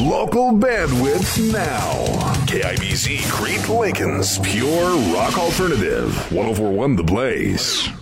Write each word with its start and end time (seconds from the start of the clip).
Local 0.00 0.52
bandwidth 0.52 1.52
now. 1.52 1.92
KIBZ 2.46 3.30
Crete 3.30 3.68
Lincoln's 3.68 4.38
Pure 4.38 4.96
Rock 5.14 5.36
Alternative. 5.36 6.10
1041 6.32 6.96
The 6.96 7.02
Blaze. 7.02 7.99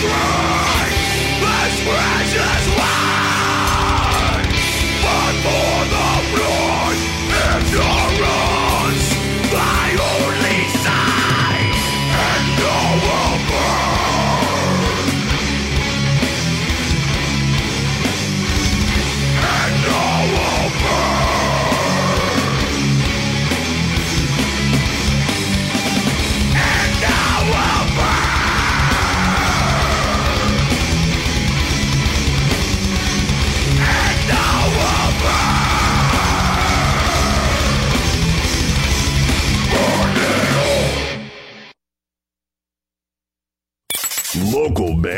Children! 0.00 0.43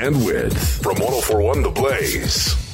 and 0.07 0.25
Wid 0.25 0.57
from 0.57 1.01
1041 1.01 1.63
The 1.63 1.71
Blaze. 1.71 2.66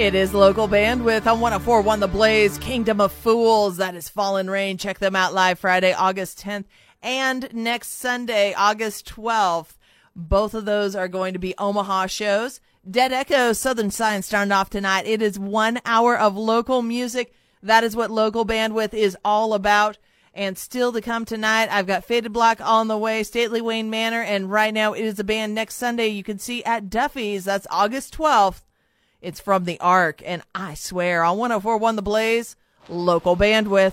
It 0.00 0.14
is 0.14 0.32
local 0.32 0.66
bandwidth 0.66 1.30
on 1.30 1.40
1041 1.40 2.00
The 2.00 2.08
Blaze, 2.08 2.56
Kingdom 2.56 3.02
of 3.02 3.12
Fools. 3.12 3.76
That 3.76 3.94
is 3.94 4.08
Fallen 4.08 4.48
Rain. 4.48 4.78
Check 4.78 4.98
them 4.98 5.14
out 5.14 5.34
live 5.34 5.58
Friday, 5.58 5.92
August 5.92 6.40
10th, 6.40 6.64
and 7.02 7.52
next 7.52 7.88
Sunday, 7.88 8.54
August 8.54 9.06
12th. 9.14 9.76
Both 10.16 10.54
of 10.54 10.64
those 10.64 10.96
are 10.96 11.06
going 11.06 11.34
to 11.34 11.38
be 11.38 11.54
Omaha 11.58 12.06
shows. 12.06 12.62
Dead 12.90 13.12
Echo, 13.12 13.52
Southern 13.52 13.90
Science 13.90 14.24
starting 14.24 14.52
off 14.52 14.70
tonight. 14.70 15.04
It 15.04 15.20
is 15.20 15.38
one 15.38 15.80
hour 15.84 16.16
of 16.18 16.34
local 16.34 16.80
music. 16.80 17.34
That 17.62 17.84
is 17.84 17.94
what 17.94 18.10
local 18.10 18.46
bandwidth 18.46 18.94
is 18.94 19.18
all 19.22 19.52
about. 19.52 19.98
And 20.32 20.56
still 20.56 20.94
to 20.94 21.02
come 21.02 21.26
tonight, 21.26 21.68
I've 21.70 21.86
got 21.86 22.06
Faded 22.06 22.32
Black 22.32 22.58
on 22.62 22.88
the 22.88 22.96
way, 22.96 23.22
Stately 23.22 23.60
Wayne 23.60 23.90
Manor, 23.90 24.22
and 24.22 24.50
right 24.50 24.72
now 24.72 24.94
it 24.94 25.04
is 25.04 25.18
a 25.18 25.24
band 25.24 25.54
next 25.54 25.74
Sunday 25.74 26.08
you 26.08 26.22
can 26.22 26.38
see 26.38 26.64
at 26.64 26.88
Duffy's. 26.88 27.44
That's 27.44 27.66
August 27.70 28.16
12th. 28.16 28.62
It's 29.22 29.40
from 29.40 29.64
the 29.64 29.78
Ark, 29.80 30.22
and 30.24 30.42
I 30.54 30.74
swear 30.74 31.22
on 31.24 31.36
1041 31.36 31.96
The 31.96 32.02
Blaze, 32.02 32.56
local 32.88 33.36
bandwidth. 33.36 33.92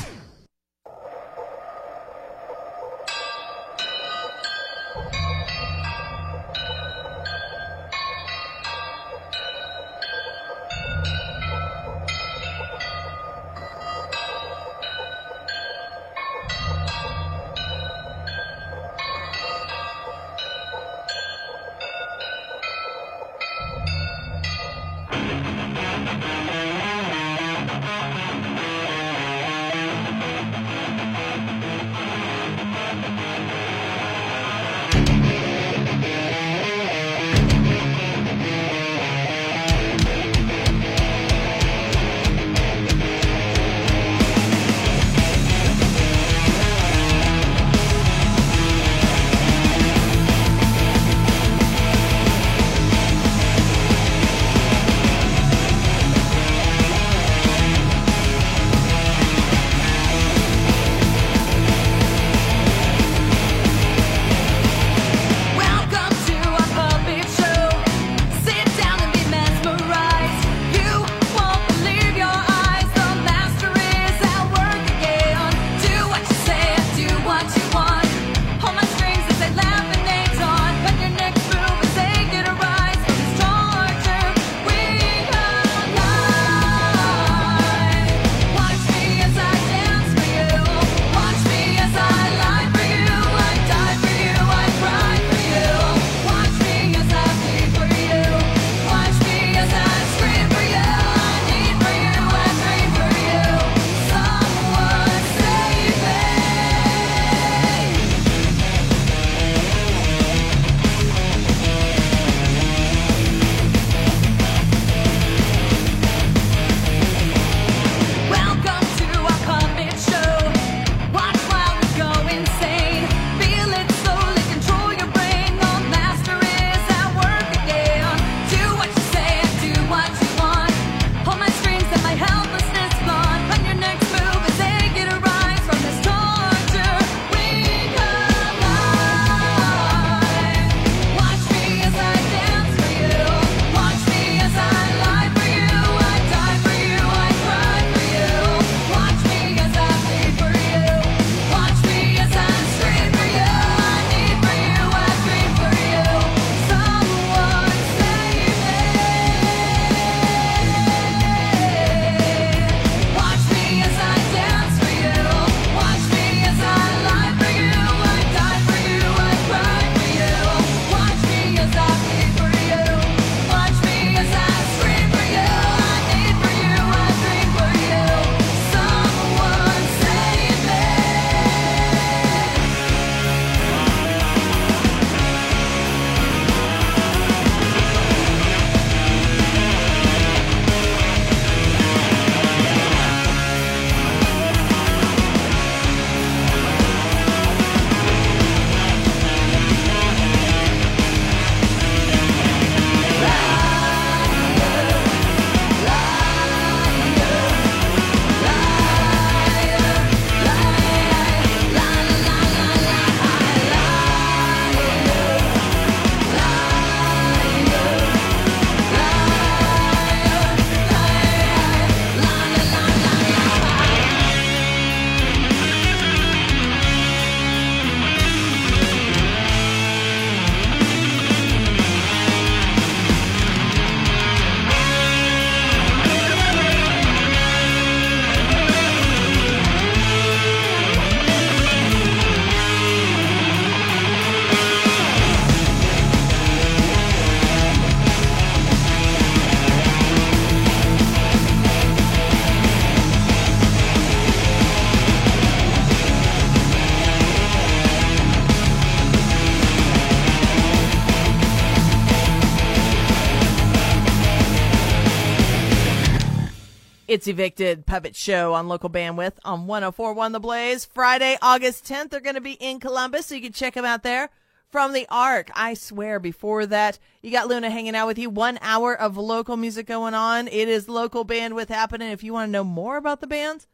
It's 267.11 267.27
Evicted 267.27 267.85
Puppet 267.85 268.15
Show 268.15 268.53
on 268.53 268.69
local 268.69 268.89
bandwidth 268.89 269.33
on 269.43 269.67
1041 269.67 270.31
The 270.31 270.39
Blaze. 270.39 270.85
Friday, 270.85 271.37
August 271.41 271.83
10th, 271.83 272.09
they're 272.09 272.21
going 272.21 272.35
to 272.35 272.39
be 272.39 272.53
in 272.53 272.79
Columbus, 272.79 273.25
so 273.25 273.35
you 273.35 273.41
can 273.41 273.51
check 273.51 273.73
them 273.73 273.83
out 273.83 274.03
there. 274.03 274.29
From 274.69 274.93
the 274.93 275.05
Ark, 275.09 275.51
I 275.53 275.73
swear, 275.73 276.21
before 276.21 276.65
that, 276.67 276.99
you 277.21 277.29
got 277.29 277.49
Luna 277.49 277.69
hanging 277.69 277.97
out 277.97 278.07
with 278.07 278.17
you. 278.17 278.29
One 278.29 278.57
hour 278.61 278.95
of 278.95 279.17
local 279.17 279.57
music 279.57 279.87
going 279.87 280.13
on. 280.13 280.47
It 280.47 280.69
is 280.69 280.87
local 280.87 281.25
bandwidth 281.25 281.67
happening. 281.67 282.11
If 282.11 282.23
you 282.23 282.31
want 282.31 282.47
to 282.47 282.51
know 282.53 282.63
more 282.63 282.95
about 282.95 283.19
the 283.19 283.27
bands, 283.27 283.67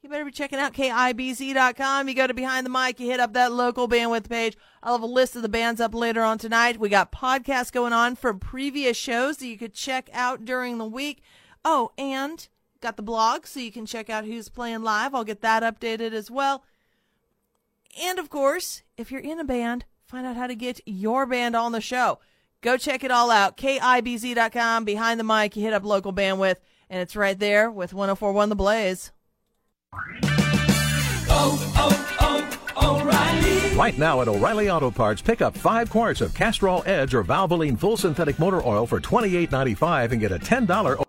you 0.00 0.08
better 0.08 0.24
be 0.24 0.30
checking 0.30 0.60
out 0.60 0.72
KIBZ.com. 0.72 2.08
You 2.08 2.14
go 2.14 2.28
to 2.28 2.32
Behind 2.32 2.64
the 2.64 2.70
Mic, 2.70 3.00
you 3.00 3.10
hit 3.10 3.18
up 3.18 3.32
that 3.32 3.50
local 3.50 3.88
bandwidth 3.88 4.28
page. 4.28 4.56
I'll 4.84 4.92
have 4.92 5.02
a 5.02 5.06
list 5.06 5.34
of 5.34 5.42
the 5.42 5.48
bands 5.48 5.80
up 5.80 5.94
later 5.96 6.22
on 6.22 6.38
tonight. 6.38 6.78
We 6.78 6.90
got 6.90 7.10
podcasts 7.10 7.72
going 7.72 7.92
on 7.92 8.14
from 8.14 8.38
previous 8.38 8.96
shows 8.96 9.38
that 9.38 9.48
you 9.48 9.58
could 9.58 9.74
check 9.74 10.08
out 10.12 10.44
during 10.44 10.78
the 10.78 10.84
week. 10.84 11.24
Oh, 11.64 11.90
and 11.98 12.46
got 12.84 12.96
the 12.98 13.02
blog 13.02 13.46
so 13.46 13.60
you 13.60 13.72
can 13.72 13.86
check 13.86 14.10
out 14.10 14.26
who's 14.26 14.50
playing 14.50 14.82
live. 14.82 15.14
I'll 15.14 15.24
get 15.24 15.40
that 15.40 15.62
updated 15.62 16.12
as 16.12 16.30
well. 16.30 16.64
And 18.02 18.18
of 18.18 18.28
course, 18.28 18.82
if 18.98 19.10
you're 19.10 19.22
in 19.22 19.40
a 19.40 19.44
band, 19.44 19.86
find 20.06 20.26
out 20.26 20.36
how 20.36 20.46
to 20.46 20.54
get 20.54 20.80
your 20.84 21.24
band 21.24 21.56
on 21.56 21.72
the 21.72 21.80
show. 21.80 22.18
Go 22.60 22.76
check 22.76 23.02
it 23.02 23.10
all 23.10 23.30
out. 23.30 23.56
KIBZ.com, 23.56 24.84
behind 24.84 25.18
the 25.18 25.24
mic, 25.24 25.56
you 25.56 25.62
hit 25.62 25.72
up 25.72 25.82
local 25.82 26.12
bandwidth, 26.12 26.56
and 26.90 27.00
it's 27.00 27.16
right 27.16 27.38
there 27.38 27.70
with 27.70 27.94
1041 27.94 28.50
The 28.50 28.54
Blaze. 28.54 29.12
Oh, 31.30 31.72
oh, 31.76 32.58
oh, 32.76 33.00
O'Reilly. 33.00 33.76
Right 33.76 33.96
now 33.96 34.20
at 34.20 34.28
O'Reilly 34.28 34.68
Auto 34.68 34.90
Parts, 34.90 35.22
pick 35.22 35.40
up 35.40 35.56
five 35.56 35.88
quarts 35.88 36.20
of 36.20 36.34
Castrol 36.34 36.82
Edge 36.84 37.14
or 37.14 37.24
Valvoline 37.24 37.78
Full 37.78 37.96
Synthetic 37.96 38.38
Motor 38.38 38.62
Oil 38.66 38.86
for 38.86 39.00
$28.95 39.00 40.12
and 40.12 40.20
get 40.20 40.32
a 40.32 40.38
$10 40.38 40.68
O'Reilly 40.84 41.04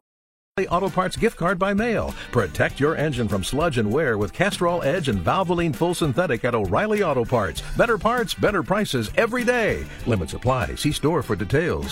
Auto 0.58 0.89
Parts 0.89 1.18
gift 1.18 1.36
card 1.36 1.60
by 1.60 1.74
mail. 1.74 2.15
Protect 2.32 2.80
your 2.80 2.96
engine 2.96 3.28
from 3.28 3.44
sludge 3.44 3.78
and 3.78 3.91
wear 3.91 4.18
with 4.18 4.32
Castrol 4.32 4.84
Edge 4.84 5.10
and 5.10 5.20
Valvoline 5.20 5.76
Full 5.76 5.94
Synthetic 5.94 6.46
at 6.46 6.56
O'Reilly 6.56 7.04
Auto 7.04 7.26
Parts. 7.26 7.62
Better 7.76 7.98
parts, 7.98 8.34
better 8.34 8.63
prices 8.63 9.12
every 9.18 9.44
day. 9.44 9.86
Limits 10.06 10.34
apply. 10.34 10.76
See 10.76 10.94
store 10.94 11.22
for 11.24 11.36
details. 11.36 11.88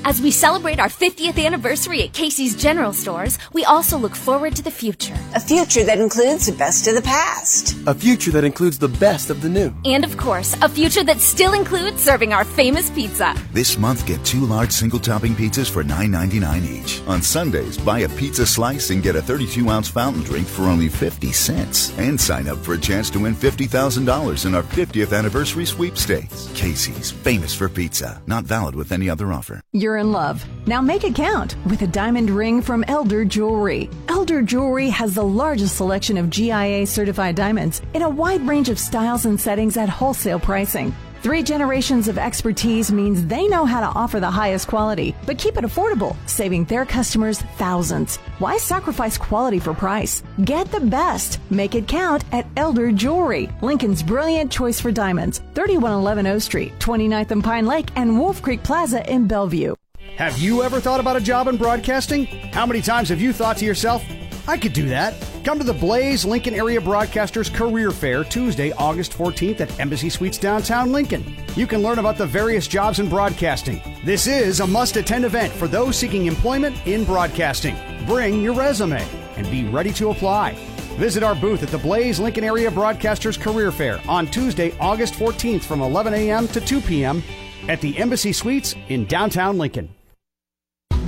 As 0.04 0.20
we 0.20 0.32
celebrate 0.32 0.80
our 0.80 0.88
50th 0.88 1.44
anniversary 1.44 2.02
at 2.02 2.12
Casey's 2.12 2.56
General 2.56 2.92
Stores, 2.92 3.38
we 3.52 3.64
also 3.64 3.96
look 3.96 4.16
forward 4.16 4.56
to 4.56 4.62
the 4.62 4.70
future. 4.70 5.14
A 5.36 5.40
future 5.40 5.84
that 5.84 6.00
includes 6.00 6.46
the 6.46 6.52
best 6.52 6.88
of 6.88 6.96
the 6.96 7.02
past. 7.02 7.76
A 7.86 7.94
future 7.94 8.32
that 8.32 8.42
includes 8.42 8.78
the 8.78 8.88
best 8.88 9.30
of 9.30 9.42
the 9.42 9.48
new. 9.48 9.72
And 9.84 10.04
of 10.04 10.16
course, 10.16 10.56
a 10.60 10.68
future 10.68 11.04
that 11.04 11.20
still 11.20 11.52
includes 11.52 12.02
serving 12.02 12.32
our 12.32 12.42
famous 12.44 12.90
pizza. 12.90 13.36
This 13.52 13.78
month, 13.78 14.04
get 14.04 14.24
two 14.24 14.40
large 14.40 14.72
single 14.72 14.98
topping 14.98 15.34
pizzas 15.34 15.70
for 15.70 15.84
$9.99 15.84 16.68
each. 16.68 17.00
On 17.06 17.22
Sundays, 17.22 17.78
buy 17.78 18.00
a 18.00 18.08
pizza 18.08 18.44
slice 18.44 18.90
and 18.90 19.04
get 19.04 19.14
a 19.14 19.22
32 19.22 19.70
ounce 19.70 19.88
fountain 19.88 20.24
drink 20.24 20.48
for 20.48 20.64
only 20.64 20.88
50 20.88 21.30
cents. 21.30 21.96
And 21.96 22.20
sign 22.20 22.48
up 22.48 22.58
for 22.58 22.74
a 22.74 22.78
chance 22.78 23.08
to 23.10 23.20
win 23.20 23.36
$50,000 23.36 24.46
in 24.46 24.54
our 24.56 24.64
50th 24.64 25.16
anniversary 25.16 25.64
sweepstakes. 25.64 26.50
Casey's, 26.54 27.12
famous 27.12 27.54
for 27.54 27.68
pizza. 27.68 28.20
Not 28.26 28.44
valid 28.44 28.74
with 28.74 28.90
any 28.90 29.08
other 29.08 29.32
offer. 29.32 29.60
You're 29.72 29.91
in 29.96 30.12
love. 30.12 30.44
Now 30.66 30.80
make 30.80 31.04
it 31.04 31.14
count 31.14 31.56
with 31.66 31.82
a 31.82 31.86
diamond 31.86 32.30
ring 32.30 32.62
from 32.62 32.84
Elder 32.88 33.24
Jewelry. 33.24 33.90
Elder 34.08 34.42
Jewelry 34.42 34.88
has 34.90 35.14
the 35.14 35.24
largest 35.24 35.76
selection 35.76 36.16
of 36.16 36.30
GIA 36.30 36.86
certified 36.86 37.34
diamonds 37.34 37.82
in 37.94 38.02
a 38.02 38.08
wide 38.08 38.46
range 38.46 38.68
of 38.68 38.78
styles 38.78 39.26
and 39.26 39.40
settings 39.40 39.76
at 39.76 39.88
wholesale 39.88 40.38
pricing. 40.38 40.94
Three 41.22 41.44
generations 41.44 42.08
of 42.08 42.18
expertise 42.18 42.90
means 42.90 43.24
they 43.24 43.46
know 43.46 43.64
how 43.64 43.78
to 43.78 43.96
offer 43.96 44.18
the 44.18 44.30
highest 44.30 44.66
quality, 44.66 45.14
but 45.24 45.38
keep 45.38 45.56
it 45.56 45.62
affordable, 45.62 46.16
saving 46.26 46.64
their 46.64 46.84
customers 46.84 47.42
thousands. 47.58 48.16
Why 48.40 48.56
sacrifice 48.56 49.16
quality 49.16 49.60
for 49.60 49.72
price? 49.72 50.24
Get 50.44 50.72
the 50.72 50.80
best. 50.80 51.38
Make 51.48 51.76
it 51.76 51.86
count 51.86 52.24
at 52.32 52.48
Elder 52.56 52.90
Jewelry, 52.90 53.48
Lincoln's 53.62 54.02
brilliant 54.02 54.50
choice 54.50 54.80
for 54.80 54.90
diamonds. 54.90 55.42
3111 55.54 56.26
O 56.26 56.38
Street, 56.40 56.72
29th 56.80 57.30
and 57.30 57.44
Pine 57.44 57.66
Lake, 57.66 57.90
and 57.94 58.18
Wolf 58.18 58.42
Creek 58.42 58.64
Plaza 58.64 59.08
in 59.08 59.28
Bellevue. 59.28 59.76
Have 60.16 60.38
you 60.38 60.62
ever 60.62 60.80
thought 60.80 61.00
about 61.00 61.16
a 61.16 61.20
job 61.20 61.48
in 61.48 61.56
broadcasting? 61.56 62.26
How 62.52 62.66
many 62.66 62.82
times 62.82 63.08
have 63.08 63.20
you 63.20 63.32
thought 63.32 63.56
to 63.58 63.64
yourself, 63.64 64.04
I 64.46 64.56
could 64.56 64.72
do 64.72 64.88
that? 64.88 65.14
Come 65.42 65.58
to 65.58 65.64
the 65.64 65.72
Blaze 65.72 66.24
Lincoln 66.24 66.54
Area 66.54 66.80
Broadcasters 66.80 67.52
Career 67.52 67.90
Fair 67.90 68.22
Tuesday, 68.22 68.72
August 68.72 69.12
14th 69.12 69.60
at 69.60 69.80
Embassy 69.80 70.10
Suites 70.10 70.38
downtown 70.38 70.92
Lincoln. 70.92 71.36
You 71.56 71.66
can 71.66 71.82
learn 71.82 71.98
about 71.98 72.18
the 72.18 72.26
various 72.26 72.68
jobs 72.68 73.00
in 73.00 73.08
broadcasting. 73.08 73.80
This 74.04 74.26
is 74.26 74.60
a 74.60 74.66
must 74.66 74.96
attend 74.96 75.24
event 75.24 75.52
for 75.52 75.66
those 75.66 75.96
seeking 75.96 76.26
employment 76.26 76.76
in 76.86 77.04
broadcasting. 77.04 77.76
Bring 78.06 78.42
your 78.42 78.54
resume 78.54 79.04
and 79.36 79.50
be 79.50 79.64
ready 79.64 79.92
to 79.94 80.10
apply. 80.10 80.52
Visit 80.96 81.22
our 81.22 81.34
booth 81.34 81.62
at 81.62 81.70
the 81.70 81.78
Blaze 81.78 82.20
Lincoln 82.20 82.44
Area 82.44 82.70
Broadcasters 82.70 83.40
Career 83.40 83.72
Fair 83.72 84.00
on 84.06 84.26
Tuesday, 84.26 84.74
August 84.78 85.14
14th 85.14 85.62
from 85.62 85.80
11 85.80 86.12
a.m. 86.12 86.46
to 86.48 86.60
2 86.60 86.80
p.m. 86.82 87.22
at 87.68 87.80
the 87.80 87.96
Embassy 87.98 88.32
Suites 88.32 88.74
in 88.88 89.06
downtown 89.06 89.58
Lincoln. 89.58 89.94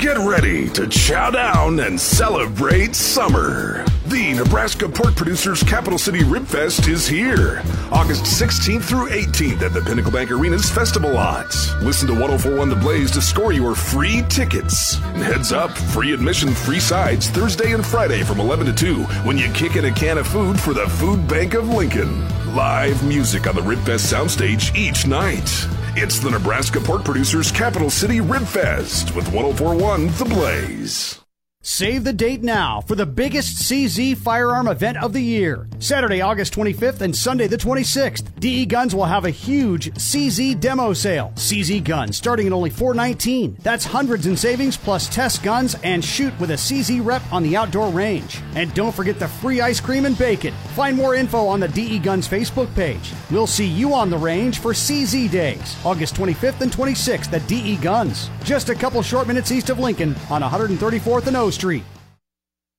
Get 0.05 0.19
ready 0.19 0.69
to 0.71 0.87
chow 0.89 1.31
down 1.31 1.81
and 1.81 1.99
celebrate 1.99 2.95
summer. 2.95 3.87
The 4.07 4.35
Nebraska 4.35 4.87
Pork 4.87 5.17
Producers 5.17 5.63
Capital 5.63 5.99
City 5.99 6.23
Rib 6.25 6.47
Fest 6.47 6.89
is 6.89 7.07
here. 7.07 7.63
August 7.91 8.25
16th 8.25 8.83
through 8.83 9.09
18th 9.09 9.63
at 9.63 9.73
the 9.73 9.81
Pinnacle 9.81 10.13
Bank 10.13 10.31
Arena's 10.31 10.69
Festival 10.69 11.11
Lot. 11.11 11.55
Listen 11.81 12.07
to 12.09 12.13
1041 12.13 12.69
The 12.69 12.77
Blaze 12.77 13.11
to 13.13 13.23
score 13.23 13.53
your 13.53 13.75
free 13.75 14.23
tickets. 14.29 14.97
Heads 15.15 15.53
up, 15.53 15.71
free 15.71 16.13
admission, 16.13 16.53
free 16.53 16.81
sides 16.81 17.31
Thursday 17.31 17.73
and 17.73 17.87
Friday 17.87 18.23
from 18.25 18.41
11 18.41 18.67
to 18.67 18.75
2 18.75 19.05
when 19.25 19.39
you 19.39 19.51
kick 19.53 19.77
in 19.77 19.87
a 19.87 19.93
can 19.93 20.19
of 20.19 20.27
food 20.27 20.61
for 20.61 20.75
the 20.75 20.87
Food 20.87 21.27
Bank 21.27 21.55
of 21.55 21.71
Lincoln. 21.71 22.29
Live 22.55 23.03
music 23.05 23.47
on 23.47 23.55
the 23.55 23.63
Rib 23.63 23.79
Fest 23.81 24.13
soundstage 24.13 24.77
each 24.77 25.07
night. 25.07 25.67
It's 25.97 26.19
the 26.19 26.29
Nebraska 26.29 26.81
Pork 26.81 27.05
Producers 27.05 27.53
Capital 27.53 27.89
City 27.89 28.21
Rib 28.21 28.43
Fest 28.43 29.15
with 29.15 29.33
1041 29.33 30.09
The 30.09 30.25
Blaze. 30.25 31.24
Save 31.67 32.05
the 32.05 32.13
date 32.13 32.43
now 32.43 32.83
for 32.83 32.95
the 32.95 33.07
biggest 33.07 33.63
CZ 33.63 34.19
firearm 34.19 34.69
event 34.69 35.03
of 35.03 35.15
the 35.15 35.23
year. 35.23 35.67
Saturday, 35.79 36.21
August 36.21 36.53
25th 36.53 37.01
and 37.01 37.17
Sunday 37.17 37.47
the 37.47 37.57
26th. 37.57 38.39
DE 38.39 38.67
Guns 38.67 38.95
will 38.95 39.07
have 39.07 39.25
a 39.25 39.31
huge 39.31 39.91
CZ 39.95 40.61
demo 40.61 40.93
sale. 40.93 41.33
CZ 41.37 41.83
Guns 41.83 42.19
starting 42.19 42.47
at 42.47 42.53
only 42.53 42.69
419. 42.69 43.57
That's 43.63 43.87
hundreds 43.87 44.27
in 44.27 44.37
savings 44.37 44.77
plus 44.77 45.09
test 45.09 45.43
guns 45.43 45.75
and 45.83 46.05
shoot 46.05 46.39
with 46.39 46.51
a 46.51 46.55
CZ 46.55 47.03
rep 47.03 47.23
on 47.33 47.43
the 47.43 47.57
outdoor 47.57 47.89
range. 47.89 48.43
And 48.57 48.73
don't 48.75 48.95
forget 48.95 49.19
the 49.19 49.29
free 49.29 49.63
ice 49.63 49.81
cream 49.81 50.05
and 50.05 50.19
bacon. 50.19 50.53
Find 50.75 50.95
more 50.95 51.15
info 51.15 51.47
on 51.47 51.61
the 51.61 51.69
DE 51.69 51.99
Guns 51.99 52.29
Facebook 52.29 52.73
page. 52.75 53.11
We'll 53.31 53.47
see 53.47 53.67
you 53.67 53.95
on 53.95 54.11
the 54.11 54.19
range 54.19 54.59
for 54.59 54.75
CZ 54.75 55.31
Days, 55.31 55.77
August 55.83 56.15
25th 56.15 56.61
and 56.61 56.71
26th 56.71 57.33
at 57.33 57.49
DE 57.49 57.77
Guns. 57.77 58.29
Just 58.45 58.69
a 58.69 58.75
couple 58.75 59.01
short 59.01 59.27
minutes 59.27 59.51
east 59.51 59.71
of 59.71 59.79
Lincoln 59.79 60.15
on 60.29 60.43
134th 60.43 61.27
and 61.27 61.39
O 61.39 61.51
Street. 61.55 61.85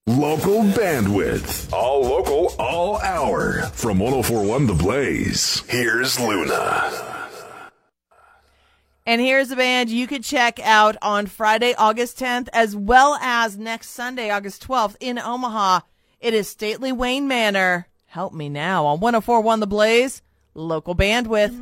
Local 0.05 0.61
bandwidth. 0.61 1.73
All 1.73 2.01
local, 2.03 2.53
all 2.59 2.99
hour. 2.99 3.63
From 3.73 3.97
1041 3.99 4.67
The 4.67 4.73
Blaze, 4.73 5.63
here's 5.67 6.19
Luna. 6.19 6.91
And 9.07 9.21
here's 9.21 9.51
a 9.51 9.55
band 9.55 9.89
you 9.89 10.07
could 10.07 10.23
check 10.23 10.59
out 10.63 10.97
on 11.01 11.27
Friday, 11.27 11.73
August 11.77 12.19
10th, 12.19 12.49
as 12.53 12.75
well 12.75 13.15
as 13.21 13.57
next 13.57 13.89
Sunday, 13.89 14.29
August 14.29 14.67
12th 14.67 14.95
in 14.99 15.17
Omaha. 15.17 15.81
It 16.19 16.33
is 16.33 16.47
Stately 16.49 16.91
Wayne 16.91 17.27
Manor. 17.27 17.87
Help 18.05 18.33
me 18.33 18.49
now 18.49 18.85
on 18.85 18.99
1041 18.99 19.59
The 19.59 19.67
Blaze, 19.67 20.21
local 20.53 20.95
bandwidth. 20.95 21.61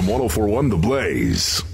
from 0.00 0.08
1041 0.08 0.68
The 0.70 0.76
Blaze. 0.76 1.69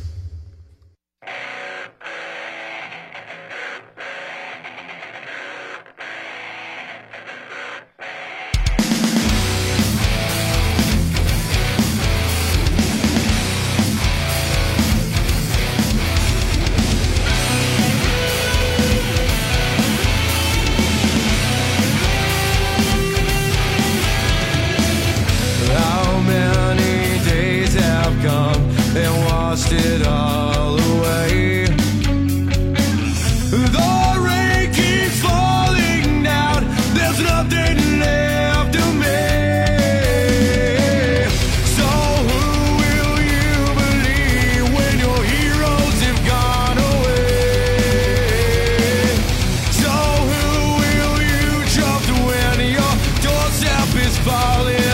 is 54.06 54.16
falling. 54.18 54.85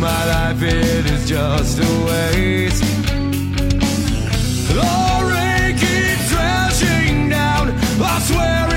my 0.00 0.24
life, 0.24 0.62
it 0.62 1.06
is 1.06 1.28
just 1.28 1.78
a 1.78 1.90
waste. 2.06 2.82
The 4.72 4.80
rain 5.30 5.76
keeps 5.76 6.32
crashing 6.32 7.28
down. 7.28 7.70
I 8.02 8.18
swear. 8.20 8.69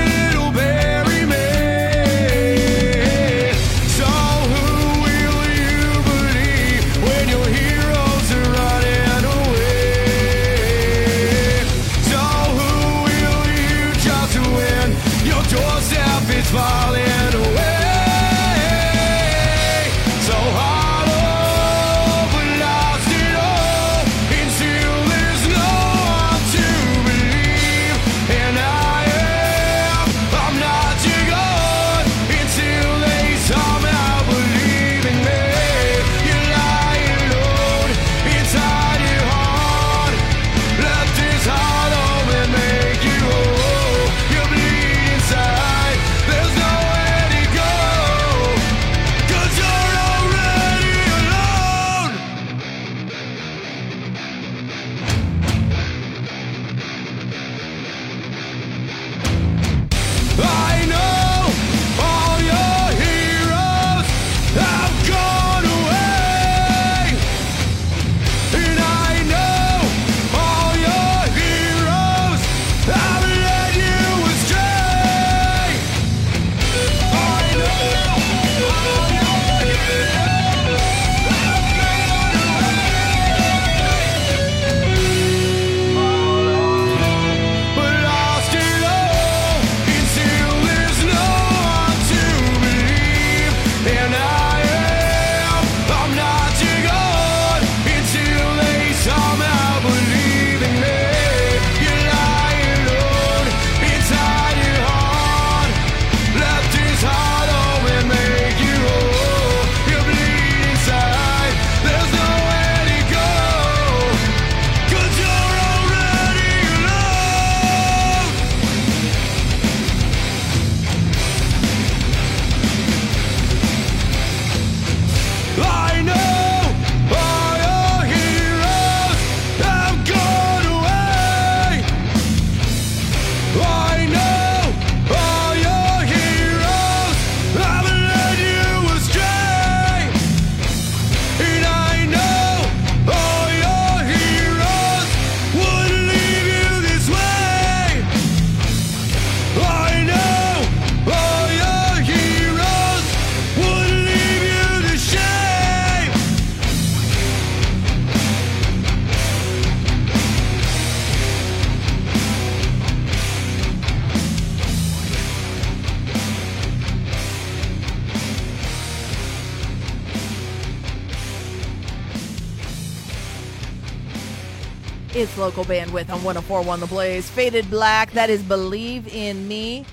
local 175.44 175.64
bandwidth 175.64 176.08
on 176.08 176.24
1041 176.24 176.80
The 176.80 176.86
Blaze. 176.86 177.28
Faded 177.28 177.68
Black, 177.68 178.10
that 178.12 178.30
is 178.30 178.42
Believe 178.42 179.06
in 179.14 179.46
Me. 179.46 179.84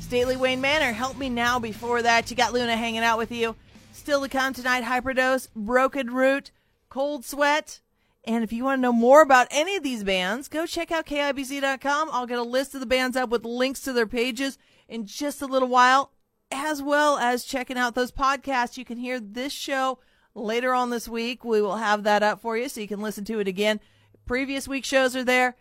Stately 0.00 0.34
Wayne 0.34 0.62
Manor, 0.62 0.94
help 0.94 1.18
me 1.18 1.28
now 1.28 1.58
before 1.58 2.00
that. 2.00 2.30
You 2.30 2.36
got 2.38 2.54
Luna 2.54 2.74
hanging 2.74 3.02
out 3.02 3.18
with 3.18 3.30
you. 3.30 3.54
Still 3.92 4.22
to 4.22 4.30
come 4.30 4.54
tonight, 4.54 4.82
Hyperdose, 4.82 5.48
Broken 5.54 6.14
Root, 6.14 6.52
Cold 6.88 7.22
Sweat. 7.22 7.82
And 8.24 8.42
if 8.42 8.50
you 8.50 8.64
want 8.64 8.78
to 8.78 8.80
know 8.80 8.94
more 8.94 9.20
about 9.20 9.46
any 9.50 9.76
of 9.76 9.82
these 9.82 10.02
bands, 10.02 10.48
go 10.48 10.64
check 10.64 10.90
out 10.90 11.04
KIBZ.com. 11.04 12.08
I'll 12.10 12.24
get 12.24 12.38
a 12.38 12.42
list 12.42 12.72
of 12.72 12.80
the 12.80 12.86
bands 12.86 13.14
up 13.14 13.28
with 13.28 13.44
links 13.44 13.82
to 13.82 13.92
their 13.92 14.06
pages 14.06 14.56
in 14.88 15.04
just 15.04 15.42
a 15.42 15.46
little 15.46 15.68
while, 15.68 16.12
as 16.50 16.82
well 16.82 17.18
as 17.18 17.44
checking 17.44 17.76
out 17.76 17.94
those 17.94 18.10
podcasts. 18.10 18.78
You 18.78 18.86
can 18.86 18.96
hear 18.96 19.20
this 19.20 19.52
show 19.52 19.98
later 20.34 20.72
on 20.72 20.88
this 20.88 21.06
week. 21.06 21.44
We 21.44 21.60
will 21.60 21.76
have 21.76 22.04
that 22.04 22.22
up 22.22 22.40
for 22.40 22.56
you 22.56 22.70
so 22.70 22.80
you 22.80 22.88
can 22.88 23.02
listen 23.02 23.26
to 23.26 23.38
it 23.38 23.46
again. 23.48 23.80
Previous 24.26 24.66
week 24.66 24.84
shows 24.84 25.14
are 25.14 25.24
there. 25.24 25.56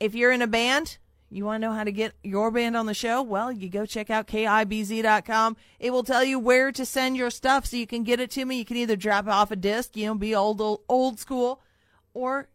If 0.00 0.14
you're 0.14 0.32
in 0.32 0.42
a 0.42 0.46
band, 0.46 0.98
you 1.30 1.44
want 1.44 1.62
to 1.62 1.68
know 1.68 1.74
how 1.74 1.84
to 1.84 1.92
get 1.92 2.12
your 2.22 2.50
band 2.50 2.76
on 2.76 2.86
the 2.86 2.94
show? 2.94 3.22
Well, 3.22 3.50
you 3.50 3.68
go 3.68 3.86
check 3.86 4.10
out 4.10 4.26
KIBZ.com. 4.26 5.56
It 5.80 5.90
will 5.90 6.02
tell 6.02 6.22
you 6.22 6.38
where 6.38 6.70
to 6.72 6.84
send 6.84 7.16
your 7.16 7.30
stuff 7.30 7.66
so 7.66 7.76
you 7.76 7.86
can 7.86 8.02
get 8.02 8.20
it 8.20 8.30
to 8.32 8.44
me. 8.44 8.58
You 8.58 8.64
can 8.64 8.76
either 8.76 8.96
drop 8.96 9.26
off 9.26 9.50
a 9.50 9.56
disc, 9.56 9.96
you 9.96 10.06
know, 10.06 10.14
be 10.14 10.34
old, 10.34 10.60
old, 10.60 10.82
old 10.88 11.18
school, 11.18 11.62
or 12.12 12.48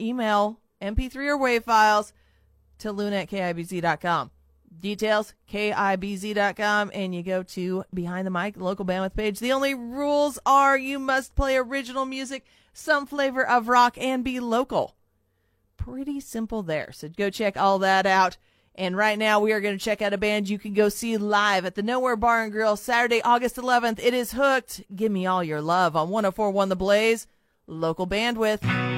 email 0.00 0.60
MP3 0.82 1.16
or 1.28 1.38
WAV 1.38 1.62
files 1.62 2.12
to 2.78 2.92
luna 2.92 3.16
at 3.16 3.30
KIBZ.com. 3.30 4.30
Details, 4.80 5.34
KIBZ.com, 5.50 6.90
and 6.94 7.14
you 7.14 7.22
go 7.22 7.42
to 7.42 7.84
Behind 7.92 8.26
the 8.26 8.30
Mic, 8.30 8.56
local 8.56 8.84
bandwidth 8.84 9.16
page. 9.16 9.40
The 9.40 9.52
only 9.52 9.74
rules 9.74 10.38
are 10.44 10.76
you 10.76 10.98
must 10.98 11.34
play 11.34 11.56
original 11.56 12.04
music, 12.04 12.44
some 12.72 13.06
flavor 13.06 13.46
of 13.46 13.68
rock, 13.68 13.96
and 13.98 14.24
be 14.24 14.40
local. 14.40 14.94
Pretty 15.76 16.20
simple 16.20 16.62
there. 16.62 16.92
So 16.92 17.08
go 17.08 17.30
check 17.30 17.56
all 17.56 17.78
that 17.80 18.06
out. 18.06 18.36
And 18.74 18.96
right 18.96 19.18
now 19.18 19.40
we 19.40 19.52
are 19.52 19.60
going 19.60 19.76
to 19.76 19.84
check 19.84 20.00
out 20.02 20.12
a 20.12 20.18
band 20.18 20.48
you 20.48 20.58
can 20.58 20.72
go 20.72 20.88
see 20.88 21.16
live 21.16 21.64
at 21.64 21.74
the 21.74 21.82
Nowhere 21.82 22.14
Bar 22.14 22.44
and 22.44 22.52
Grill 22.52 22.76
Saturday, 22.76 23.20
August 23.22 23.56
11th. 23.56 23.98
It 23.98 24.14
is 24.14 24.32
Hooked. 24.32 24.82
Give 24.94 25.10
me 25.10 25.26
all 25.26 25.42
your 25.42 25.60
love 25.60 25.96
on 25.96 26.10
1041 26.10 26.68
The 26.68 26.76
Blaze, 26.76 27.26
local 27.66 28.06
bandwidth. 28.06 28.97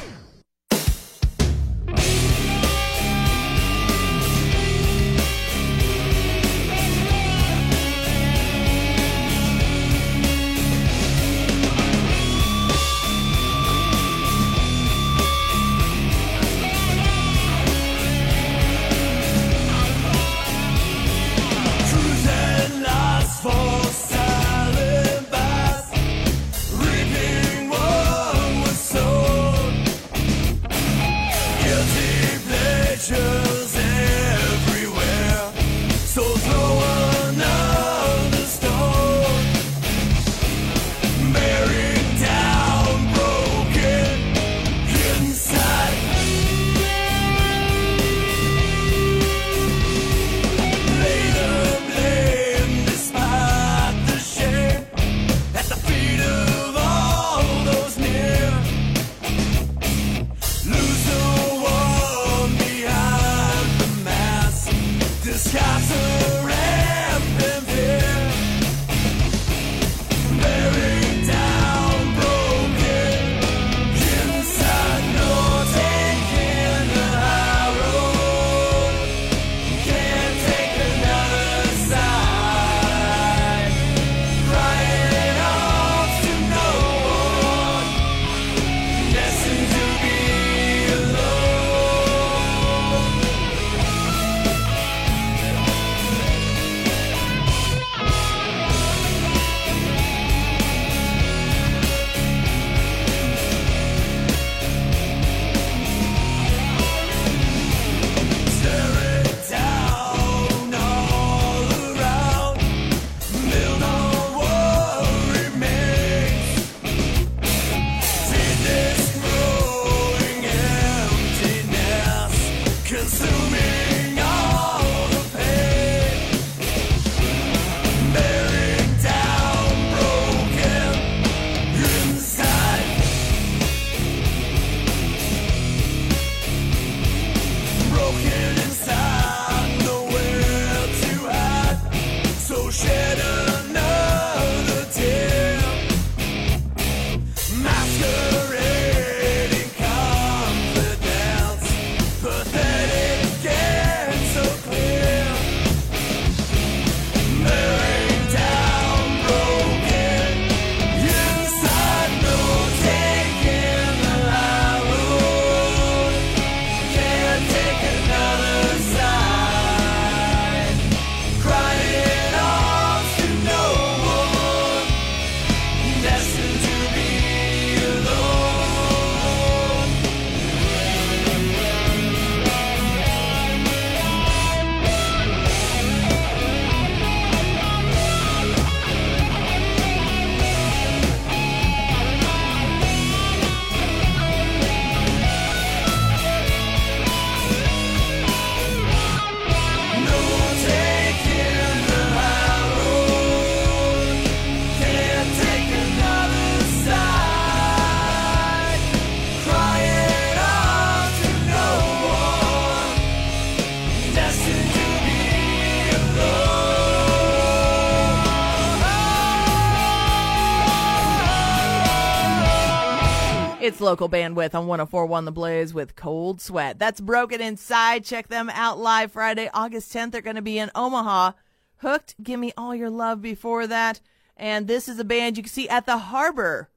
It's 223.61 223.79
local 223.79 224.09
bandwidth 224.09 224.55
on 224.55 224.65
1041 224.65 225.25
The 225.25 225.31
Blaze 225.31 225.71
with 225.71 225.95
Cold 225.95 226.41
Sweat. 226.41 226.79
That's 226.79 226.99
Broken 226.99 227.39
Inside. 227.41 228.03
Check 228.03 228.27
them 228.27 228.49
out 228.49 228.79
live 228.79 229.11
Friday, 229.11 229.51
August 229.53 229.93
10th. 229.93 230.11
They're 230.11 230.21
going 230.21 230.35
to 230.35 230.41
be 230.41 230.57
in 230.57 230.71
Omaha. 230.73 231.33
Hooked, 231.77 232.15
Give 232.23 232.39
Me 232.39 232.51
All 232.57 232.73
Your 232.73 232.89
Love 232.89 233.21
before 233.21 233.67
that. 233.67 234.01
And 234.35 234.67
this 234.67 234.89
is 234.89 234.97
a 234.97 235.03
band 235.03 235.37
you 235.37 235.43
can 235.43 235.51
see 235.51 235.69
at 235.69 235.85
the 235.85 235.99
Harbor 235.99 236.71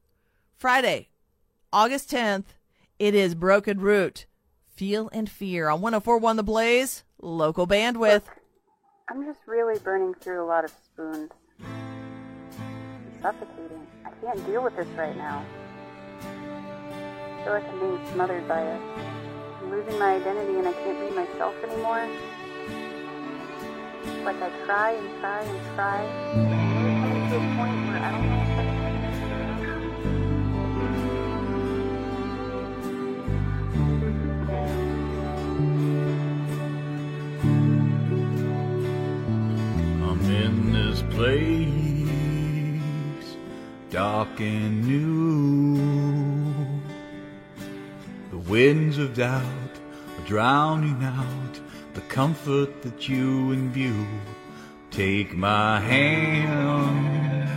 Friday, 0.57 1.09
August 1.73 2.11
10th. 2.11 2.45
It 2.99 3.15
is 3.15 3.33
Broken 3.33 3.79
Root. 3.79 4.27
Feel 4.67 5.09
and 5.11 5.27
Fear 5.27 5.69
on 5.69 5.81
1041 5.81 6.35
The 6.35 6.43
Blaze, 6.43 7.03
local 7.19 7.65
bandwidth. 7.65 8.25
I'm 9.09 9.25
just 9.25 9.39
really 9.47 9.79
burning 9.79 10.13
through 10.13 10.43
a 10.43 10.45
lot 10.45 10.63
of 10.63 10.71
spoons. 10.85 11.31
It's 11.57 13.23
suffocating. 13.23 13.87
I 14.05 14.11
can't 14.23 14.45
deal 14.45 14.63
with 14.63 14.75
this 14.75 14.87
right 14.89 15.17
now. 15.17 15.43
Feel 17.45 17.53
like 17.53 17.69
I'm 17.69 17.79
being 17.79 17.99
smothered 18.11 18.47
by 18.47 18.59
it. 18.59 18.81
I'm 19.61 19.69
losing 19.69 19.99
my 19.99 20.15
identity 20.15 20.57
and 20.57 20.67
I 20.67 20.73
can't 20.73 20.99
be 20.99 21.15
myself 21.15 21.53
anymore. 21.63 22.09
It's 24.03 24.25
like 24.25 24.41
I 24.41 24.49
try 24.65 24.93
and 24.93 25.19
try 25.19 25.41
and 25.43 25.59
try. 25.75 26.01
I'm 40.01 40.21
in 40.31 40.73
this 40.73 41.03
place, 41.13 41.37
dark 43.91 44.39
and 44.39 44.83
new. 44.83 46.44
Winds 48.47 48.97
of 48.99 49.15
doubt 49.15 49.43
are 49.43 50.27
drowning 50.27 51.03
out 51.03 51.59
the 51.95 52.01
comfort 52.01 52.83
that 52.83 53.09
you 53.09 53.51
imbue. 53.51 54.05
Take 54.91 55.35
my 55.35 55.79
hand, 55.79 57.49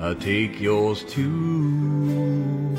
I'll 0.00 0.16
take 0.16 0.60
yours 0.60 1.04
too. 1.04 2.76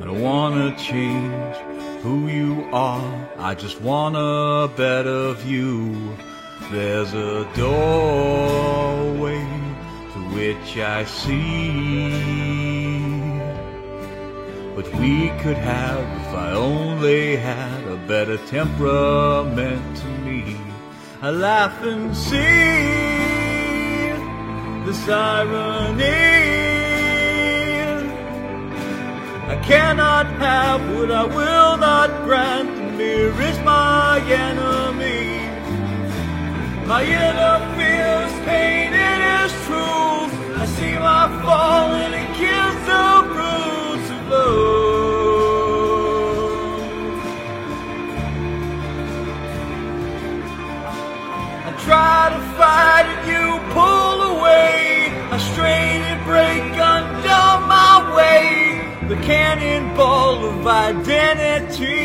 I 0.00 0.04
don't 0.04 0.22
wanna 0.22 0.76
change 0.76 1.56
who 2.02 2.28
you 2.28 2.68
are, 2.72 3.28
I 3.36 3.56
just 3.56 3.80
want 3.80 4.14
a 4.16 4.68
better 4.76 5.32
view. 5.34 6.16
There's 6.70 7.12
a 7.12 7.44
doorway 7.56 9.44
to 10.12 10.18
which 10.32 10.78
I 10.78 11.04
see. 11.04 12.83
What 14.74 14.92
we 14.96 15.28
could 15.38 15.56
have 15.56 16.02
if 16.26 16.34
I 16.34 16.50
only 16.50 17.36
had 17.36 17.84
a 17.84 17.96
better 18.08 18.38
temperament 18.38 19.96
to 19.98 20.06
me. 20.26 20.56
I 21.22 21.30
laugh 21.30 21.80
and 21.84 22.16
see 22.16 22.34
this 24.84 25.08
irony. 25.08 26.02
I 29.46 29.56
cannot 29.62 30.26
have 30.42 30.80
what 30.96 31.12
I 31.12 31.24
will 31.24 31.76
not 31.76 32.10
grant. 32.24 32.74
The 32.74 32.82
mirror 32.98 33.42
is 33.42 33.58
my 33.60 34.18
enemy. 34.26 35.38
My 36.84 37.02
inner 37.04 37.58
fears 37.76 38.32
painted 38.44 39.20
as 39.38 39.52
truth. 39.66 40.34
I 40.58 40.66
see 40.66 40.94
my 40.98 41.28
falling 41.44 42.12
and 42.12 42.34
kiss 42.34 42.74
the 42.88 43.32
bruise 43.32 43.73
break 56.34 56.74
under 56.94 57.44
my 57.74 57.92
weight. 58.16 58.82
The 59.08 59.18
cannonball 59.22 60.36
of 60.50 60.66
identity 60.66 62.00